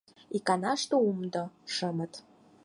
[0.37, 1.43] Иканаште умдо—
[1.73, 2.13] шымыт